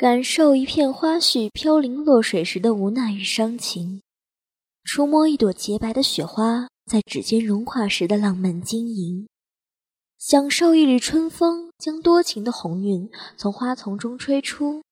[0.00, 4.00] 感受一片花絮飘零落水时的无奈与伤情，
[4.82, 9.28] 触摸一朵洁白的雪花在指尖融化时的浪漫晶莹，
[10.16, 14.82] 享受一缕春风将多情的红晕从花丛中吹出，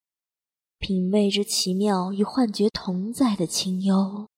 [0.79, 4.29] 品味着奇妙与幻觉同在的清幽，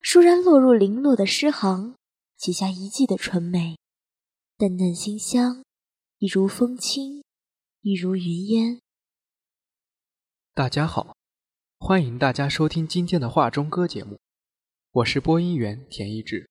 [0.00, 1.96] 倏然落入零落的诗行，
[2.38, 3.76] 写下一季的纯美，
[4.56, 5.64] 淡淡馨香，
[6.18, 7.24] 一如风轻，
[7.80, 8.80] 一如云烟。
[10.56, 11.16] 大家好，
[11.80, 14.20] 欢迎大家收听今天的画中歌节目，
[14.92, 16.48] 我是播音员田一志。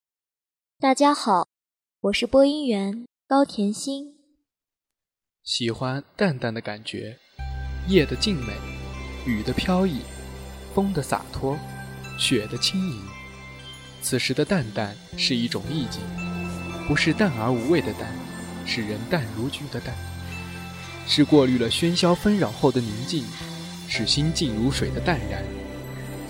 [0.78, 1.48] 大家好，
[2.02, 4.18] 我是播音员高田心。
[5.42, 7.18] 喜欢淡淡的感觉，
[7.88, 8.52] 夜的静美，
[9.26, 10.02] 雨的飘逸，
[10.76, 11.58] 风的洒脱，
[12.20, 13.02] 雪的轻盈。
[14.02, 16.02] 此时的淡淡是一种意境，
[16.90, 18.14] 不是淡而无味的淡，
[18.66, 19.96] 是人淡如菊的淡，
[21.08, 23.24] 是过滤了喧嚣纷扰后的宁静。
[23.96, 25.44] 是心静如水的淡然，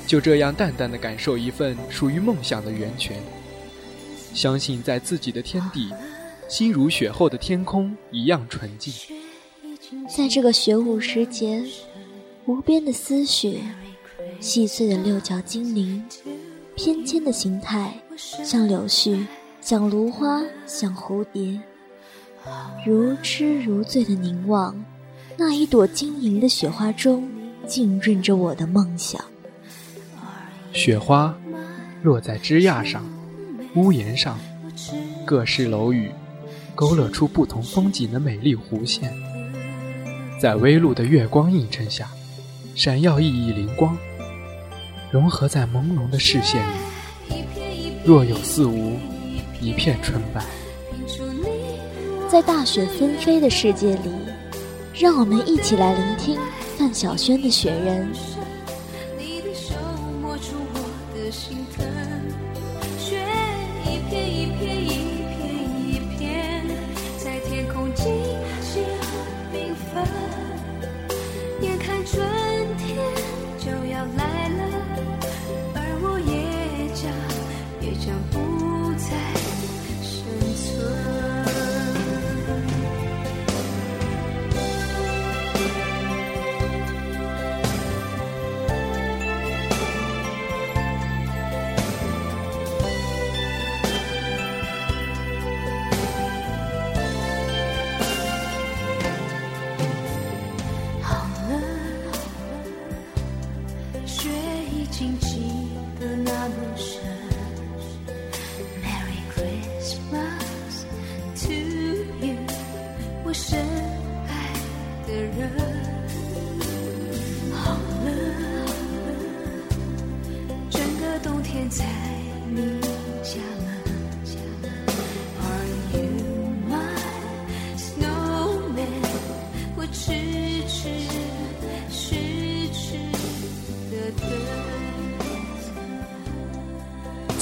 [0.06, 3.18] 就这样淡淡的感受一份属于梦想的源泉。
[4.34, 5.90] 相信在自己的天地，
[6.50, 8.94] 心如雪后的天空一样纯净。
[10.14, 11.64] 在这个雪舞时节，
[12.48, 13.62] 无边的思绪，
[14.42, 16.04] 细碎的六角精灵，
[16.76, 19.26] 翩跹的形态，像柳絮，
[19.62, 21.58] 像芦花，像蝴蝶，
[22.86, 24.84] 如痴如醉的凝望
[25.38, 27.26] 那一朵晶莹的雪花中。
[27.68, 29.24] 浸润着我的梦想。
[30.72, 31.36] 雪花
[32.02, 33.04] 落在枝桠上、
[33.76, 34.40] 屋檐上，
[35.26, 36.12] 各式楼宇
[36.76, 39.14] 勾勒出不同风景的美丽弧线，
[40.40, 42.10] 在微露的月光映衬下，
[42.76, 43.96] 闪耀熠熠灵光，
[45.12, 46.66] 融合在朦胧的视线
[47.30, 47.46] 里，
[48.04, 48.98] 若有似无，
[49.62, 50.44] 一片纯白。
[52.28, 54.10] 在大雪纷飞的世界里，
[55.00, 56.40] 让我们一起来聆听。
[56.78, 58.12] 范晓萱的雪人。
[59.18, 59.76] 你的手
[60.22, 61.93] 摸出我的心疼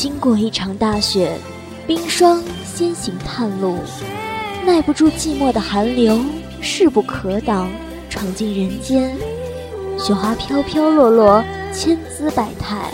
[0.01, 1.37] 经过一场大雪，
[1.85, 3.77] 冰霜先行探路，
[4.65, 6.19] 耐不住寂寞的寒流，
[6.59, 7.69] 势不可挡，
[8.09, 9.15] 闯进人间。
[9.99, 12.89] 雪花飘飘落落，千姿百态，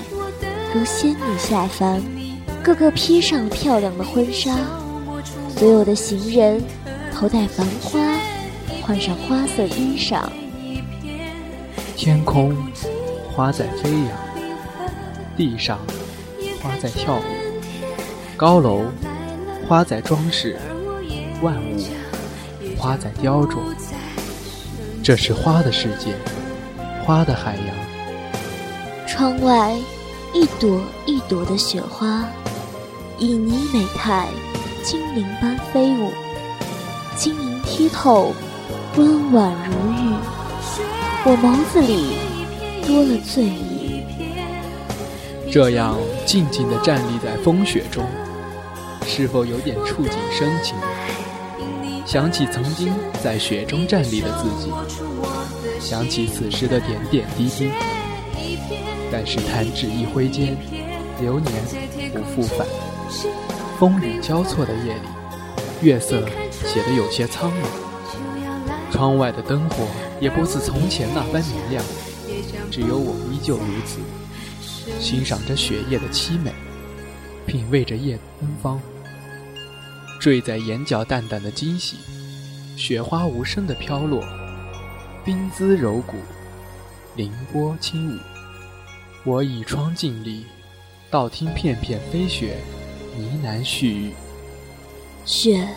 [0.74, 2.04] 如仙女下凡，
[2.62, 4.54] 个个披上漂亮的婚纱。
[5.48, 6.62] 所有的行人
[7.14, 8.02] 头戴繁花，
[8.82, 10.24] 换上花色衣裳。
[11.96, 12.54] 天空，
[13.34, 14.10] 花在飞扬；
[15.38, 15.80] 地上。
[16.62, 17.22] 花在跳舞，
[18.36, 18.86] 高楼，
[19.68, 20.58] 花在装饰，
[21.42, 21.78] 万物，
[22.78, 23.58] 花在雕琢。
[25.04, 26.14] 这是花的世界，
[27.06, 29.08] 花的海洋。
[29.08, 29.76] 窗外，
[30.34, 32.26] 一朵一朵的雪花，
[33.20, 34.28] 旖旎美态，
[34.84, 36.12] 精灵般飞舞，
[37.16, 38.34] 晶莹剔透，
[38.96, 40.16] 温婉如玉。
[41.26, 42.18] 我眸子里
[42.86, 43.67] 多了醉意。
[45.50, 48.06] 这样静静地站立在风雪中，
[49.06, 50.76] 是否有点触景生情？
[52.06, 54.72] 想起曾经在雪中站立的自己，
[55.80, 57.72] 想起此时的点点滴滴。
[59.12, 60.58] 但是弹指一挥间，
[61.22, 61.54] 流年
[62.14, 62.68] 不复返。
[63.80, 65.08] 风雨交错的夜里，
[65.82, 67.68] 月色显得有些苍老。
[68.92, 69.86] 窗外的灯火
[70.20, 71.84] 也不似从前那般明亮，
[72.70, 74.00] 只有我依旧如此。
[75.00, 76.52] 欣赏着雪夜的凄美，
[77.46, 78.82] 品味着夜的芬芳，
[80.20, 81.98] 坠在眼角淡淡的惊喜。
[82.76, 84.24] 雪花无声的飘落，
[85.26, 86.18] 冰姿柔骨，
[87.16, 88.20] 凌波轻舞。
[89.24, 90.46] 我倚窗静立，
[91.10, 92.58] 倒听片片飞雪
[93.18, 94.12] 呢喃絮语。
[95.26, 95.68] 雪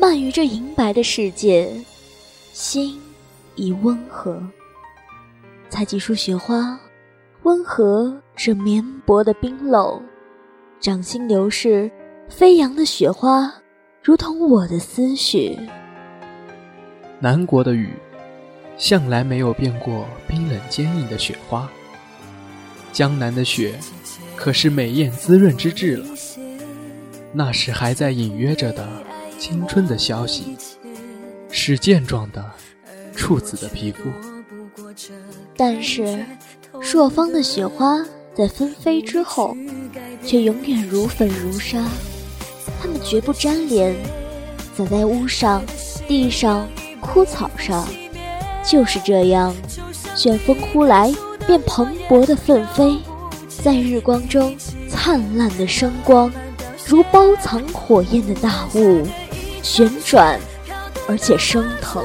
[0.00, 1.70] 漫于这银白的世界，
[2.52, 3.00] 心
[3.54, 4.42] 已温和。
[5.68, 6.80] 采几束雪花，
[7.42, 10.00] 温和这绵薄的冰漏。
[10.80, 11.90] 掌心流逝，
[12.28, 13.52] 飞扬的雪花，
[14.02, 15.58] 如同我的思绪。
[17.20, 17.90] 南国的雨，
[18.76, 21.68] 向来没有变过冰冷坚硬的雪花。
[22.92, 23.78] 江南的雪，
[24.36, 26.06] 可是美艳滋润之至了。
[27.32, 28.88] 那时还在隐约着的
[29.38, 30.56] 青春的消息，
[31.50, 32.44] 是健壮的
[33.14, 34.08] 处子的皮肤。
[35.56, 36.24] 但是，
[36.80, 38.04] 朔方的雪花
[38.34, 39.56] 在纷飞之后，
[40.24, 41.84] 却永远如粉如沙。
[42.80, 43.94] 它们绝不粘连，
[44.76, 45.62] 洒在屋上、
[46.06, 46.68] 地上、
[47.00, 47.86] 枯草上，
[48.64, 49.54] 就是这样。
[50.14, 51.14] 旋风呼来。
[51.46, 52.98] 便蓬勃的奋飞，
[53.48, 54.54] 在日光中
[54.86, 56.30] 灿烂的生光，
[56.86, 59.02] 如包藏火焰的大雾，
[59.62, 60.38] 旋转，
[61.08, 62.04] 而且升腾。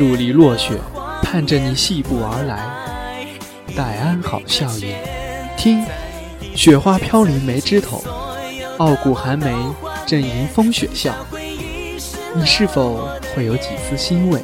[0.00, 0.80] 伫立落雪，
[1.22, 3.26] 盼着你细步而来。
[3.76, 4.98] 待安好笑颜，
[5.58, 5.84] 听，
[6.56, 8.02] 雪花飘零梅枝头，
[8.78, 9.54] 傲骨寒梅
[10.06, 11.14] 正迎风雪笑。
[12.34, 14.40] 你是否会有几丝欣慰？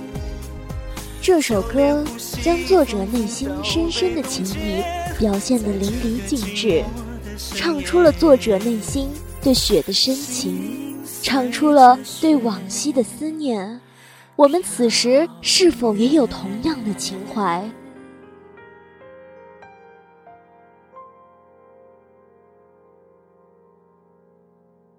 [1.22, 2.04] 这首歌
[2.42, 4.84] 将作者内心深深的情谊
[5.18, 6.84] 表现得淋漓尽致，
[7.54, 9.08] 唱出了作者内心
[9.40, 10.94] 对雪的深情。
[11.22, 13.80] 唱出了对往昔的思念，
[14.36, 17.66] 我们此时是否也有同样的情怀？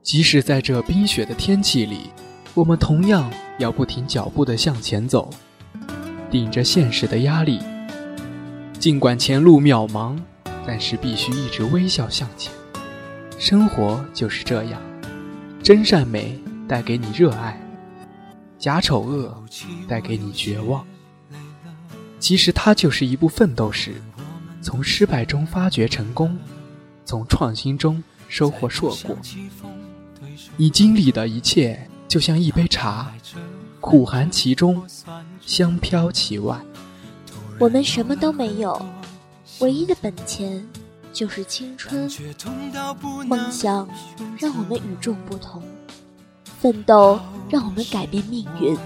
[0.01, 2.09] 即使在这冰雪的天气里，
[2.55, 5.29] 我们同样要不停脚步的向前走，
[6.31, 7.59] 顶着现实的压力。
[8.79, 10.17] 尽管前路渺茫，
[10.65, 12.51] 但是必须一直微笑向前。
[13.37, 14.81] 生活就是这样。
[15.61, 17.59] 真善美带给你热爱，
[18.57, 19.43] 假丑恶
[19.87, 20.85] 带给你绝望。
[22.19, 24.01] 其实它就是一部奋斗史，
[24.61, 26.37] 从失败中发掘成功，
[27.05, 29.17] 从创新中收获硕果。
[30.55, 33.13] 你经历的一切就像一杯茶，
[33.79, 34.83] 苦寒其中，
[35.41, 36.59] 香飘其外。
[37.59, 38.83] 我们什么都没有，
[39.59, 40.65] 唯一的本钱。
[41.13, 42.07] 就是青春，
[43.25, 43.89] 梦想
[44.37, 45.63] 让我们与众不同，
[46.59, 48.77] 奋斗让我们改变命运。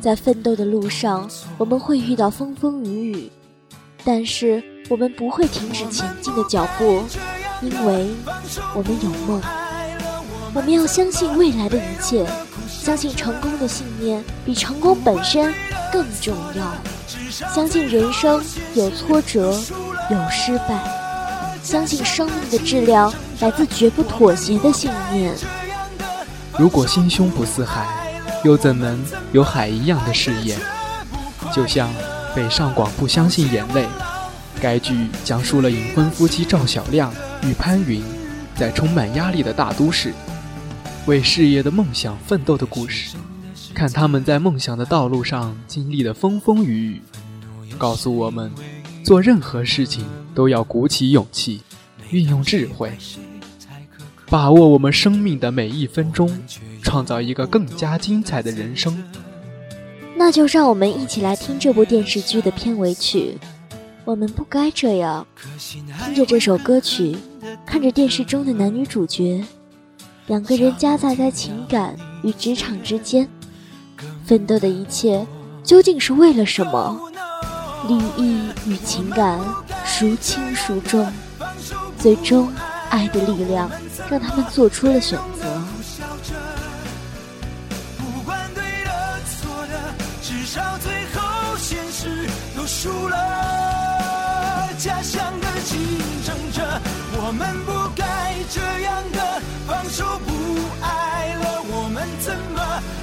[0.00, 3.32] 在奋斗的路上，我们会遇到风风雨雨，
[4.04, 7.02] 但是我们不会停止前进的脚步，
[7.60, 8.08] 因为
[8.74, 9.42] 我们有梦。
[10.54, 12.26] 我们要相信未来的一切，
[12.66, 15.52] 相信成功的信念比成功本身
[15.92, 16.72] 更重要。
[17.28, 18.42] 相信人生
[18.74, 19.52] 有挫折，
[20.10, 20.78] 有失败；
[21.62, 25.34] 相信生命的质量来自绝不妥协的信念。
[26.58, 27.86] 如果心胸不似海，
[28.42, 28.98] 又怎能
[29.32, 30.58] 有海一样的誓言？
[31.54, 31.90] 就像
[32.34, 33.86] 北上广不相信眼泪。
[34.58, 38.02] 该剧讲述了隐婚夫妻赵小亮与潘云
[38.54, 40.14] 在充满压力的大都市
[41.04, 43.16] 为事业的梦想奋斗的故事。
[43.74, 47.02] 看他们在梦想的道路上经历的风风雨雨，
[47.76, 48.50] 告诉我们，
[49.04, 51.60] 做任何事情都要鼓起勇气，
[52.08, 52.96] 运用智慧，
[54.28, 56.28] 把握我们生命的每一分钟，
[56.82, 59.02] 创造一个更加精彩的人生。
[60.16, 63.38] 那就让我们一起来听这部电视剧的片尾曲。
[64.04, 65.26] 我们不该这样，
[66.04, 67.16] 听着这首歌曲，
[67.64, 69.44] 看着电视中的男女主角，
[70.26, 73.28] 两个人夹杂在情感与职场之间，
[74.24, 75.26] 奋斗的一切
[75.62, 77.00] 究竟是为了什么？
[77.88, 79.40] 利益与情感
[79.84, 81.06] 孰轻孰重？
[81.98, 82.48] 最终，
[82.90, 83.70] 爱的力量
[84.10, 85.62] 让他们做出了选择。
[87.98, 88.90] 不管对的
[89.40, 93.16] 错的，至少最后现实都输了。
[94.78, 95.78] 家乡的竞
[96.24, 96.80] 争者，
[97.18, 100.32] 我们不该这样的放手不
[100.84, 102.60] 爱了，我们怎么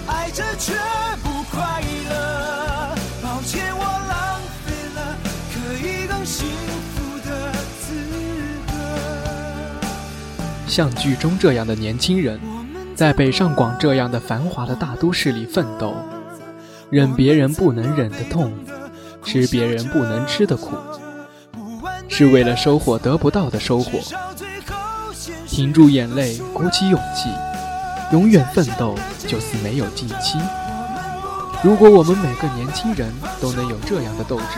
[0.07, 0.73] 爱着却
[1.23, 2.95] 不快乐？
[3.23, 5.17] 抱歉，我浪费了
[5.51, 6.47] 可以更幸
[10.73, 12.39] 像剧中这样的年轻人，
[12.95, 15.93] 在北上广这样的繁华的大都市里奋斗，
[16.89, 18.51] 忍别人不能忍的痛，
[19.23, 20.71] 吃别人不能吃的苦。
[22.07, 23.99] 是为了收获得不到的收获，
[25.45, 27.29] 停住眼泪，鼓起勇气，
[28.11, 28.95] 永远奋斗，
[29.27, 30.39] 就似没有尽期。
[31.61, 34.57] 如果我们每个年轻人都能有这样的斗志，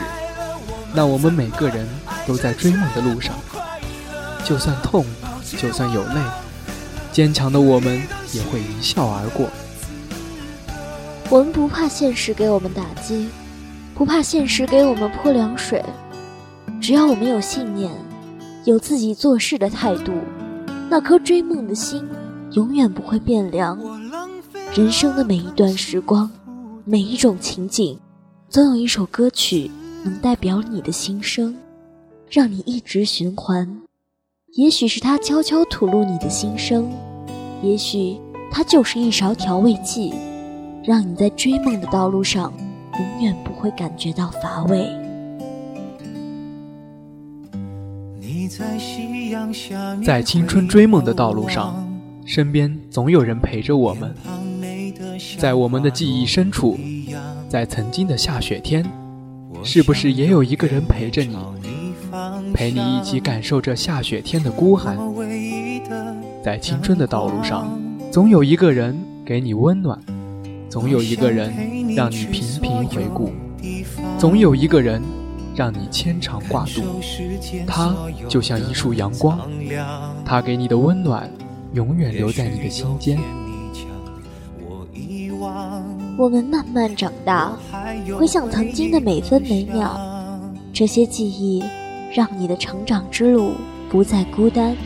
[0.94, 1.86] 那我们每个人
[2.26, 3.34] 都在追梦的路上。
[4.44, 5.04] 就算痛，
[5.56, 6.20] 就算有泪，
[7.12, 9.48] 坚强的我们也会一笑而过。
[11.28, 13.28] 我们不怕现实给我们打击，
[13.94, 15.84] 不怕现实给我们泼凉水。
[16.80, 17.92] 只要我们有信念，
[18.64, 20.12] 有自己做事的态度，
[20.88, 22.06] 那颗追梦的心
[22.52, 23.78] 永远不会变凉。
[24.74, 26.30] 人生的每一段时光，
[26.84, 27.98] 每一种情景，
[28.48, 29.70] 总有一首歌曲
[30.04, 31.56] 能代表你的心声，
[32.30, 33.85] 让你一直循环。
[34.54, 36.88] 也许是他悄悄吐露你的心声，
[37.62, 38.16] 也许
[38.50, 40.14] 他就是一勺调味剂，
[40.84, 42.52] 让你在追梦的道路上
[42.96, 44.88] 永远不会感觉到乏味。
[50.04, 51.84] 在青春追梦的道路上，
[52.24, 54.14] 身边总有人陪着我们。
[55.36, 56.78] 在我们的记忆深处，
[57.48, 58.84] 在曾经的下雪天，
[59.64, 61.36] 是不是也有一个人陪着你，
[62.52, 64.98] 陪你一起感受着下雪天的孤寒？
[66.44, 67.78] 在青春的道路上，
[68.10, 69.98] 总有一个人给你温暖，
[70.68, 71.52] 总有一个人
[71.94, 73.32] 让你频频回顾，
[74.18, 75.02] 总有一个人。
[75.56, 76.82] 让你牵肠挂肚，
[77.66, 77.96] 他
[78.28, 79.40] 就像一束阳光，
[80.22, 81.30] 他给你的温暖
[81.72, 83.18] 永远留在你的心间。
[86.18, 87.56] 我们慢慢长大，
[88.18, 89.98] 回想曾经的每分每秒，
[90.74, 91.64] 这些记忆
[92.12, 93.52] 让你的成长之路
[93.88, 94.76] 不再孤单，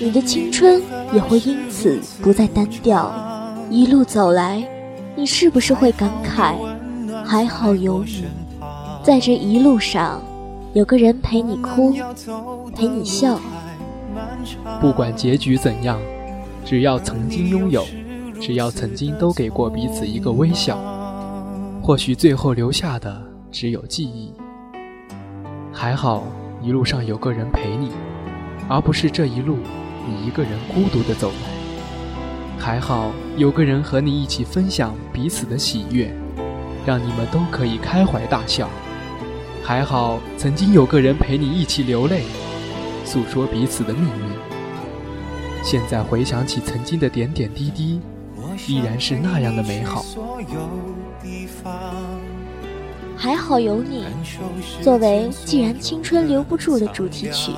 [0.00, 3.12] 你的青春也会因此不再单调。
[3.70, 4.62] 一路走来，
[5.16, 6.56] 你是不是会感慨，
[7.24, 8.24] 还好有你？
[9.02, 10.22] 在这一路上，
[10.74, 11.94] 有个人陪你哭，
[12.74, 13.38] 陪你笑。
[14.80, 15.98] 不管结局怎样，
[16.64, 17.84] 只要曾经拥有，
[18.40, 20.78] 只要曾经都给过彼此一个微笑，
[21.82, 24.32] 或许最后留下的只有记忆。
[25.82, 26.22] 还好
[26.62, 27.90] 一路上有个人陪你，
[28.68, 29.58] 而不是这一路
[30.06, 32.56] 你一个人孤独的走来。
[32.56, 36.14] 还好有个人和你一起分享彼此的喜悦，
[36.86, 38.70] 让你们都可以开怀大笑。
[39.64, 42.22] 还好，曾经有个人陪你一起流泪，
[43.04, 44.36] 诉说彼此的秘密。
[45.64, 48.00] 现在回想起曾经的点点滴滴，
[48.68, 50.04] 依然是那样的美好。
[53.16, 54.04] 还好有你，
[54.82, 57.52] 作为《既然青春留不住》的主题曲，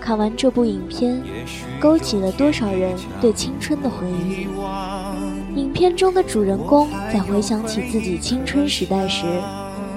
[0.00, 1.22] 看完这部影片，
[1.78, 4.48] 勾起了多少人对青春的回忆。
[5.54, 9.24] 影片中的主人公在回想起自己青春时代时。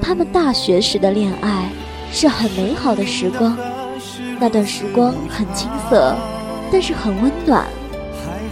[0.02, 1.70] 他们大学时的恋爱
[2.12, 3.58] 是很美好的时光，
[4.40, 6.16] 那段时光很青涩，
[6.72, 7.66] 但是很温暖。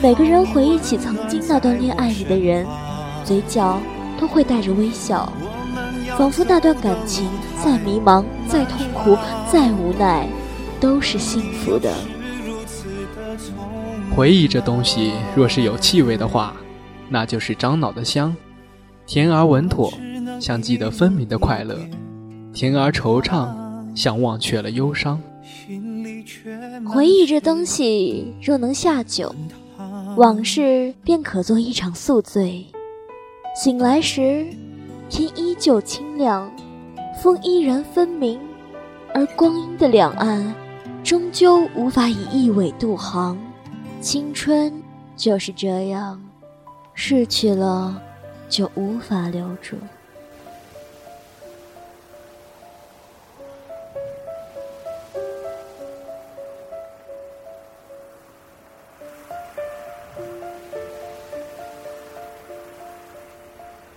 [0.01, 2.65] 每个人回忆起曾经那段恋爱里的人，
[3.23, 3.79] 嘴角
[4.19, 5.31] 都会带着微笑。
[6.17, 7.27] 仿佛那段感情
[7.63, 9.17] 再迷茫、再痛苦、
[9.51, 10.27] 再无奈，
[10.79, 11.91] 都是幸福的。
[14.15, 16.53] 回忆这东西，若是有气味的话，
[17.09, 18.35] 那就是樟脑的香，
[19.07, 19.91] 甜而稳妥，
[20.39, 21.75] 像记得分明的快乐；
[22.53, 23.47] 甜而惆怅，
[23.95, 25.19] 像忘却了忧伤。
[26.87, 29.33] 回忆这东西，若能下酒，
[30.15, 32.65] 往事便可做一场宿醉。
[33.55, 34.45] 醒来时，
[35.13, 36.51] 天依旧清凉，
[37.21, 38.39] 风依然分明，
[39.13, 40.55] 而光阴的两岸，
[41.03, 43.37] 终究无法以一尾渡航。
[44.01, 44.73] 青春
[45.15, 46.19] 就是这样，
[46.95, 48.01] 逝去了，
[48.49, 49.77] 就无法留住。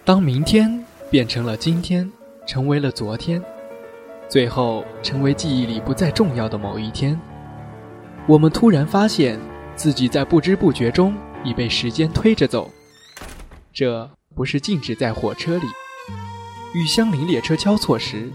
[0.04, 2.10] 当明天变成了今天，
[2.46, 3.42] 成为了昨天，
[4.28, 7.18] 最后成为记忆里不再重要的某一天，
[8.26, 9.38] 我们突然发现
[9.76, 12.70] 自己在不知不觉中已被时间推着走。
[13.72, 15.66] 这不是静止在火车里，
[16.74, 18.28] 与相邻列车交错时，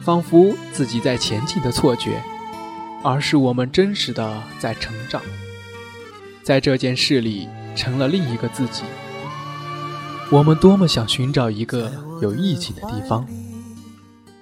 [0.00, 2.20] 仿佛自己在前进的错觉，
[3.04, 5.22] 而是我们真实的在成长，
[6.42, 8.82] 在这件事里成了另一个自己。
[10.30, 11.90] 我们多么想寻找一个
[12.20, 13.26] 有意境的地方，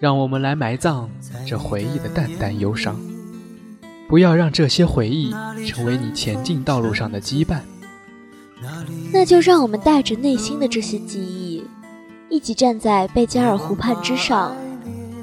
[0.01, 1.09] 让我们来埋葬
[1.47, 2.99] 这回忆的淡淡忧伤。
[4.09, 5.31] 不要让这些回忆
[5.67, 7.61] 成为你前进道路上的羁绊。
[9.13, 11.65] 那就让我们带着内心的这些记忆，
[12.31, 14.57] 一起站在贝加尔湖畔之上，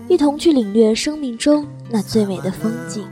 [0.08, 3.04] 一同去领略生命中那最美的风景。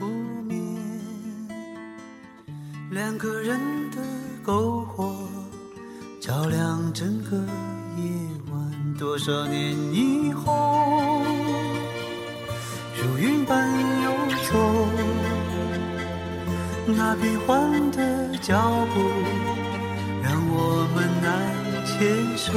[6.29, 7.35] 照亮整个
[7.97, 8.03] 夜
[8.51, 11.23] 晚，多少年以后，
[12.95, 13.67] 如云般
[14.03, 14.11] 游
[14.51, 14.87] 走，
[16.85, 18.61] 那变幻的脚
[18.93, 18.99] 步
[20.21, 21.33] 让我们难
[21.83, 21.97] 牵
[22.37, 22.53] 手。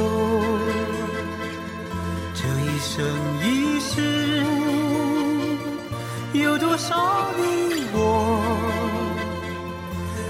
[2.35, 2.93] 这一生
[3.41, 4.45] 一世，
[6.33, 7.41] 有多少你
[7.91, 7.97] 我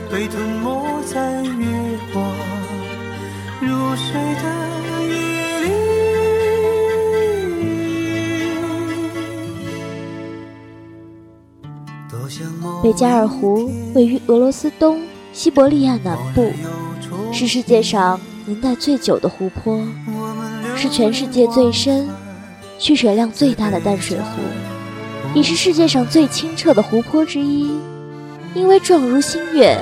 [0.10, 1.42] 被吞没在
[12.84, 16.52] 贝加尔湖位于俄罗斯东西伯利亚南部，
[17.32, 19.82] 是世界上年代最久的湖泊，
[20.76, 22.06] 是全世界最深、
[22.78, 24.42] 蓄水量最大的淡水湖，
[25.34, 27.72] 也是世界上最清澈的湖泊之一。
[28.54, 29.80] 因为状如新月，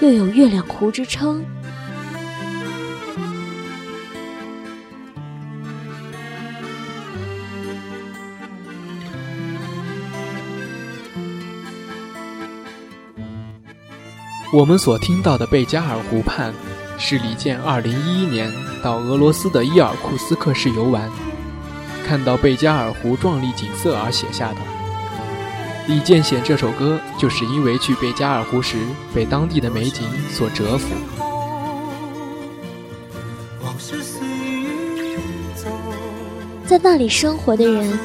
[0.00, 1.42] 又有“月亮湖”之称。
[14.56, 16.50] 我们所听到的贝加尔湖畔，
[16.96, 18.50] 是李健2011年
[18.82, 21.10] 到俄罗斯的伊尔库斯克市游玩，
[22.06, 24.56] 看到贝加尔湖壮丽景色而写下的。
[25.86, 28.78] 李健写这首歌，就是因为去贝加尔湖时
[29.14, 30.88] 被当地的美景所折服。
[36.64, 37.98] 在那里生活的人，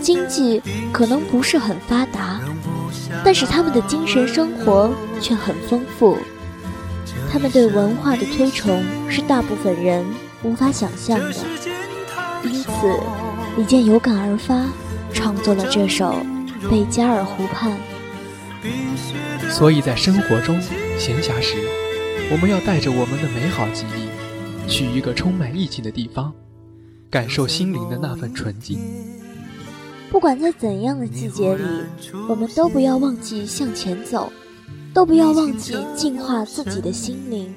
[0.00, 2.40] 经济可能不是很发达。
[3.26, 4.88] 但是他们的精神生活
[5.20, 6.16] 却很丰富，
[7.28, 10.06] 他们对文化的推崇是大部分人
[10.44, 11.34] 无法想象的。
[12.44, 12.70] 因此，
[13.56, 14.66] 李健有感而发，
[15.12, 16.24] 创作了这首
[16.70, 17.76] 《贝加尔湖畔》。
[19.50, 20.60] 所以在生活中，
[20.96, 21.56] 闲暇时，
[22.30, 26.32] 我们要带着我们的美好记忆，去一个充满意境的地方，
[27.10, 28.78] 感受心灵的那份纯净。
[30.10, 31.62] 不管在怎样的季节里，
[32.28, 34.32] 我们都不要忘记向前走，
[34.94, 37.54] 都不要忘记净化自己的心灵。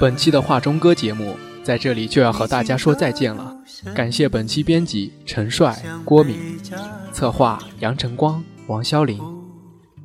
[0.00, 3.56] 本期的画中歌节目在这里就要和大家说再见了，
[3.94, 6.58] 感谢本期编辑陈帅、郭敏，
[7.12, 9.20] 策划杨晨光、王潇林，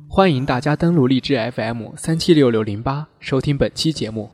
[0.08, 4.30] 欢迎大家登录荔枝 FM 三七六六零八收听本期节目。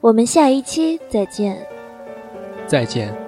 [0.00, 1.64] 我们下一期再见。
[2.66, 3.27] 再见。